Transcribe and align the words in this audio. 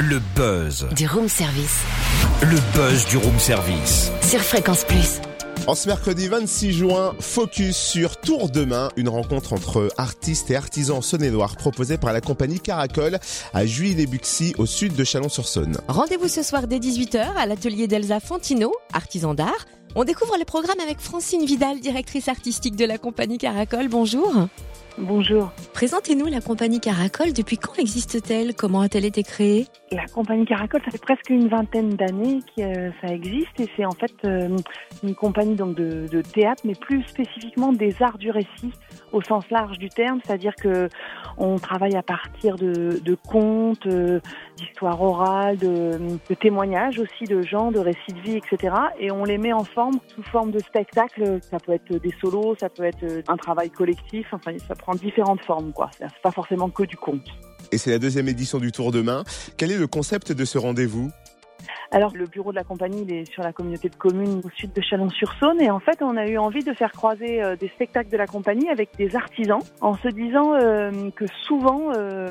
Le 0.00 0.18
buzz. 0.34 0.88
Du 0.96 1.06
room 1.06 1.28
service. 1.28 1.82
Le 2.40 2.56
buzz 2.74 3.04
du 3.04 3.18
room 3.18 3.38
service. 3.38 4.10
Sur 4.22 4.40
Fréquence 4.40 4.84
Plus. 4.84 5.20
En 5.66 5.74
ce 5.74 5.88
mercredi 5.88 6.26
26 6.26 6.72
juin, 6.72 7.14
focus 7.20 7.76
sur 7.76 8.16
Tour 8.16 8.48
Demain, 8.48 8.88
une 8.96 9.10
rencontre 9.10 9.52
entre 9.52 9.90
artistes 9.98 10.50
et 10.50 10.56
artisans 10.56 11.02
saône-et-loire 11.02 11.54
proposée 11.54 11.98
par 11.98 12.14
la 12.14 12.22
compagnie 12.22 12.60
Caracol 12.60 13.18
à 13.52 13.66
Juilly-les-Buxy 13.66 14.54
au 14.56 14.64
sud 14.64 14.94
de 14.94 15.04
Chalon-sur-Saône. 15.04 15.76
Rendez-vous 15.86 16.28
ce 16.28 16.42
soir 16.42 16.66
dès 16.66 16.78
18h 16.78 17.34
à 17.36 17.44
l'atelier 17.44 17.86
d'Elsa 17.86 18.20
Fantino, 18.20 18.72
artisan 18.94 19.34
d'art. 19.34 19.66
On 19.96 20.04
découvre 20.04 20.38
le 20.38 20.46
programme 20.46 20.80
avec 20.80 20.98
Francine 20.98 21.44
Vidal, 21.44 21.78
directrice 21.78 22.28
artistique 22.28 22.74
de 22.74 22.86
la 22.86 22.96
compagnie 22.96 23.36
Caracol. 23.36 23.88
Bonjour. 23.88 24.32
Bonjour. 25.02 25.50
Présentez-nous 25.72 26.26
la 26.26 26.42
compagnie 26.42 26.78
Caracol. 26.78 27.32
Depuis 27.32 27.56
quand 27.56 27.78
existe-t-elle? 27.78 28.54
Comment 28.54 28.82
a-t-elle 28.82 29.06
été 29.06 29.22
créée? 29.22 29.66
La 29.92 30.04
compagnie 30.06 30.44
Caracol, 30.44 30.82
ça 30.84 30.90
fait 30.90 31.00
presque 31.00 31.30
une 31.30 31.48
vingtaine 31.48 31.94
d'années 31.94 32.40
que 32.54 32.62
euh, 32.62 32.90
ça 33.00 33.08
existe 33.08 33.58
et 33.58 33.68
c'est 33.76 33.86
en 33.86 33.92
fait 33.92 34.12
euh, 34.24 34.56
une 35.02 35.14
compagnie 35.14 35.54
donc 35.54 35.74
de, 35.74 36.06
de, 36.06 36.20
théâtre, 36.20 36.62
mais 36.66 36.74
plus 36.74 37.02
spécifiquement 37.04 37.72
des 37.72 37.96
arts 38.00 38.18
du 38.18 38.30
récit 38.30 38.72
au 39.12 39.22
sens 39.22 39.44
large 39.50 39.78
du 39.78 39.88
terme, 39.88 40.20
c'est-à-dire 40.24 40.54
que 40.54 40.88
on 41.38 41.56
travaille 41.56 41.96
à 41.96 42.02
partir 42.02 42.56
de, 42.56 43.00
de 43.02 43.14
contes, 43.14 43.86
euh, 43.86 44.20
d'histoires 44.58 45.00
orales, 45.00 45.56
de, 45.56 45.92
de, 46.28 46.34
témoignages 46.34 46.98
aussi 46.98 47.24
de 47.24 47.40
gens, 47.42 47.72
de 47.72 47.78
récits 47.78 48.12
de 48.12 48.20
vie, 48.20 48.36
etc. 48.36 48.74
Et 48.98 49.10
on 49.10 49.24
les 49.24 49.38
met 49.38 49.52
en 49.52 49.64
forme 49.64 49.98
sous 50.14 50.22
forme 50.22 50.50
de 50.50 50.58
spectacle. 50.58 51.38
Ça 51.40 51.58
peut 51.58 51.72
être 51.72 51.96
des 51.96 52.14
solos, 52.20 52.54
ça 52.60 52.68
peut 52.68 52.84
être 52.84 53.04
un 53.26 53.36
travail 53.36 53.70
collectif. 53.70 54.28
Enfin, 54.32 54.52
ça 54.68 54.74
prend 54.74 54.89
différentes 54.94 55.42
formes, 55.44 55.72
quoi. 55.72 55.90
C'est 55.98 56.08
pas 56.22 56.30
forcément 56.30 56.70
que 56.70 56.82
du 56.82 56.96
conte. 56.96 57.26
Et 57.72 57.78
c'est 57.78 57.90
la 57.90 57.98
deuxième 57.98 58.28
édition 58.28 58.58
du 58.58 58.72
Tour 58.72 58.90
Demain. 58.92 59.24
Quel 59.56 59.70
est 59.70 59.78
le 59.78 59.86
concept 59.86 60.32
de 60.32 60.44
ce 60.44 60.58
rendez-vous? 60.58 61.10
Alors, 61.92 62.12
le 62.14 62.26
bureau 62.26 62.52
de 62.52 62.56
la 62.56 62.62
compagnie, 62.62 63.02
il 63.02 63.12
est 63.12 63.24
sur 63.32 63.42
la 63.42 63.52
communauté 63.52 63.88
de 63.88 63.96
communes 63.96 64.40
au 64.44 64.50
sud 64.50 64.72
de 64.72 64.80
Chalon-sur-Saône. 64.80 65.60
Et 65.60 65.70
en 65.70 65.80
fait, 65.80 66.02
on 66.02 66.16
a 66.16 66.24
eu 66.24 66.38
envie 66.38 66.62
de 66.62 66.72
faire 66.72 66.92
croiser 66.92 67.42
euh, 67.42 67.56
des 67.56 67.66
spectacles 67.66 68.10
de 68.10 68.16
la 68.16 68.28
compagnie 68.28 68.68
avec 68.68 68.90
des 68.96 69.16
artisans, 69.16 69.58
en 69.80 69.96
se 69.96 70.06
disant 70.06 70.54
euh, 70.54 71.10
que 71.16 71.24
souvent, 71.26 71.90
euh, 71.96 72.30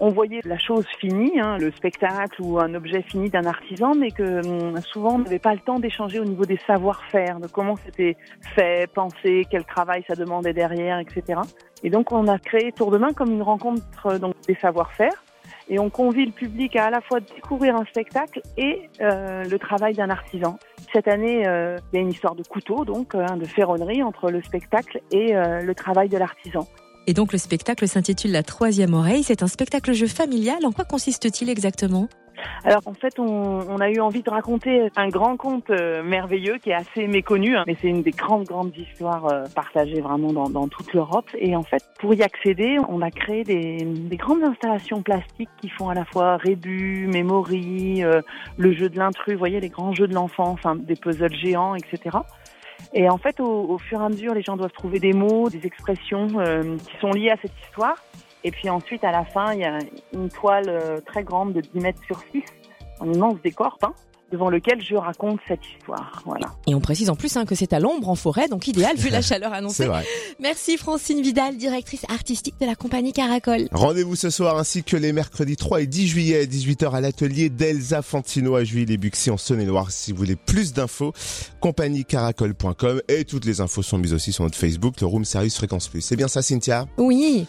on 0.00 0.08
voyait 0.08 0.40
la 0.44 0.58
chose 0.58 0.84
finie, 0.98 1.38
hein, 1.40 1.56
le 1.58 1.70
spectacle 1.70 2.42
ou 2.42 2.58
un 2.58 2.74
objet 2.74 3.02
fini 3.02 3.30
d'un 3.30 3.44
artisan, 3.44 3.94
mais 3.94 4.10
que 4.10 4.44
hum, 4.44 4.80
souvent, 4.80 5.14
on 5.14 5.18
n'avait 5.20 5.38
pas 5.38 5.54
le 5.54 5.60
temps 5.60 5.78
d'échanger 5.78 6.18
au 6.18 6.24
niveau 6.24 6.44
des 6.44 6.58
savoir-faire, 6.66 7.38
de 7.38 7.46
comment 7.46 7.76
c'était 7.76 8.16
fait, 8.56 8.90
pensé, 8.92 9.46
quel 9.48 9.64
travail 9.64 10.02
ça 10.08 10.16
demandait 10.16 10.52
derrière, 10.52 10.98
etc. 10.98 11.40
Et 11.84 11.90
donc, 11.90 12.10
on 12.10 12.26
a 12.26 12.40
créé 12.40 12.72
Tour 12.72 12.90
de 12.90 12.98
Main 12.98 13.12
comme 13.12 13.30
une 13.30 13.42
rencontre 13.42 14.18
donc, 14.18 14.34
des 14.48 14.56
savoir-faire 14.56 15.25
et 15.68 15.78
on 15.78 15.90
convie 15.90 16.24
le 16.24 16.32
public 16.32 16.76
à 16.76 16.86
à 16.86 16.90
la 16.90 17.00
fois 17.00 17.18
découvrir 17.18 17.74
un 17.74 17.84
spectacle 17.84 18.40
et 18.56 18.88
euh, 19.00 19.42
le 19.44 19.58
travail 19.58 19.94
d'un 19.94 20.08
artisan. 20.08 20.58
Cette 20.92 21.08
année, 21.08 21.46
euh, 21.46 21.76
il 21.92 21.96
y 21.96 21.98
a 21.98 22.02
une 22.02 22.10
histoire 22.10 22.36
de 22.36 22.44
couteau, 22.44 22.84
donc 22.84 23.14
hein, 23.14 23.36
de 23.36 23.44
ferronnerie 23.44 24.02
entre 24.04 24.30
le 24.30 24.40
spectacle 24.40 25.00
et 25.10 25.34
euh, 25.34 25.62
le 25.62 25.74
travail 25.74 26.08
de 26.08 26.16
l'artisan. 26.16 26.66
Et 27.08 27.12
donc 27.12 27.32
le 27.32 27.38
spectacle 27.38 27.86
s'intitule 27.88 28.32
La 28.32 28.44
troisième 28.44 28.94
oreille. 28.94 29.24
C'est 29.24 29.42
un 29.42 29.48
spectacle 29.48 29.92
jeu 29.92 30.06
familial. 30.06 30.64
En 30.64 30.72
quoi 30.72 30.84
consiste-t-il 30.84 31.50
exactement? 31.50 32.08
Alors 32.64 32.82
en 32.86 32.94
fait, 32.94 33.18
on, 33.18 33.78
a 33.78 33.90
eu 33.90 34.00
envie 34.00 34.22
de 34.22 34.30
raconter 34.30 34.90
un 34.96 35.08
grand 35.08 35.36
conte 35.36 35.70
euh, 35.70 36.02
merveilleux 36.02 36.58
qui 36.58 36.70
est 36.70 36.74
assez 36.74 37.06
méconnu, 37.06 37.56
hein, 37.56 37.64
mais 37.66 37.76
c'est 37.80 37.88
une 37.88 38.02
des 38.02 38.10
grandes 38.10 38.44
grandes 38.44 38.76
histoires 38.76 39.26
euh, 39.26 39.44
partagées 39.54 40.00
vraiment 40.00 40.32
dans, 40.32 40.68
toute 40.68 40.92
l'Europe. 40.92 41.28
Et 41.38 41.54
en 41.54 41.62
fait, 41.62 41.82
pour 41.98 42.14
y 42.14 42.22
accéder, 42.22 42.78
on 42.88 43.02
a 43.02 43.10
créé 43.10 43.44
des, 43.44 44.16
grandes 44.16 44.42
installations 44.42 45.02
plastiques 45.02 45.50
qui 45.60 45.68
font 45.68 45.88
à 45.88 45.94
la 45.94 46.04
fois 46.04 46.36
rébus, 46.36 47.06
memory, 47.06 48.02
euh, 48.02 48.22
le 48.56 48.72
jeu 48.72 48.88
de 48.88 48.98
l'intrus, 48.98 49.34
vous 49.34 49.38
voyez 49.38 49.60
les 49.60 49.68
grands 49.68 49.94
jeux 49.94 50.08
de 50.08 50.14
l'enfant, 50.14 50.48
enfin 50.48 50.74
des 50.76 50.96
puzzles 50.96 51.34
géants, 51.34 51.74
etc. 51.74 52.18
Et 52.92 53.08
en 53.08 53.18
fait, 53.18 53.40
au, 53.40 53.78
fur 53.78 54.00
et 54.00 54.04
à 54.04 54.08
mesure, 54.08 54.34
les 54.34 54.42
gens 54.42 54.56
doivent 54.56 54.72
trouver 54.72 54.98
des 54.98 55.12
mots, 55.12 55.48
des 55.50 55.66
expressions 55.66 56.28
qui 56.28 56.96
sont 57.00 57.10
liées 57.10 57.30
à 57.30 57.36
cette 57.36 57.52
histoire. 57.64 57.96
Et 58.46 58.52
puis 58.52 58.70
ensuite, 58.70 59.02
à 59.02 59.10
la 59.10 59.24
fin, 59.24 59.54
il 59.54 59.60
y 59.60 59.64
a 59.64 59.80
une 60.12 60.28
toile 60.28 60.68
euh, 60.68 61.00
très 61.04 61.24
grande 61.24 61.52
de 61.52 61.60
10 61.60 61.80
mètres 61.80 61.98
sur 62.06 62.20
6, 62.30 62.44
un 63.00 63.12
immense 63.12 63.34
décor 63.42 63.76
peint 63.80 63.92
devant 64.30 64.50
lequel 64.50 64.80
je 64.80 64.94
raconte 64.94 65.40
cette 65.48 65.66
histoire. 65.66 66.22
Voilà. 66.24 66.54
Et 66.68 66.74
on 66.74 66.80
précise 66.80 67.10
en 67.10 67.16
plus 67.16 67.36
hein, 67.36 67.44
que 67.44 67.56
c'est 67.56 67.72
à 67.72 67.80
l'ombre, 67.80 68.08
en 68.08 68.14
forêt, 68.14 68.46
donc 68.46 68.68
idéal 68.68 68.96
vu 68.96 69.08
la 69.08 69.20
chaleur 69.22 69.52
annoncée. 69.52 69.86
Vrai. 69.86 70.04
Merci 70.38 70.76
Francine 70.76 71.22
Vidal, 71.22 71.56
directrice 71.56 72.04
artistique 72.08 72.54
de 72.60 72.66
la 72.66 72.76
compagnie 72.76 73.12
Caracol. 73.12 73.66
Rendez-vous 73.72 74.14
ce 74.14 74.30
soir 74.30 74.56
ainsi 74.58 74.84
que 74.84 74.96
les 74.96 75.12
mercredis 75.12 75.56
3 75.56 75.82
et 75.82 75.86
10 75.86 76.06
juillet 76.06 76.40
à 76.40 76.44
18h 76.44 76.92
à 76.92 77.00
l'atelier 77.00 77.50
d'Elsa 77.50 78.02
Fantino 78.02 78.54
à 78.54 78.62
Juilly-les-Buxy 78.62 79.30
en 79.30 79.36
Saône-et-Loire. 79.36 79.90
Si 79.90 80.12
vous 80.12 80.18
voulez 80.18 80.36
plus 80.36 80.72
d'infos, 80.72 81.12
compagniecaracol.com 81.60 83.02
et 83.08 83.24
toutes 83.24 83.44
les 83.44 83.60
infos 83.60 83.82
sont 83.82 83.98
mises 83.98 84.14
aussi 84.14 84.32
sur 84.32 84.44
notre 84.44 84.58
Facebook, 84.58 85.00
le 85.00 85.06
Room 85.08 85.24
Service 85.24 85.56
Fréquence 85.56 85.88
Plus. 85.88 86.00
C'est 86.00 86.16
bien 86.16 86.28
ça 86.28 86.42
Cynthia? 86.42 86.86
Oui. 86.98 87.46